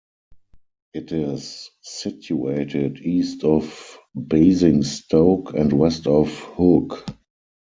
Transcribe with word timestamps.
It 0.95 1.11
is 1.11 1.69
situated 1.83 3.01
east 3.01 3.43
of 3.43 3.99
Basingstoke, 4.15 5.53
and 5.53 5.71
west 5.73 6.07
of 6.07 6.33
Hook. 6.35 7.05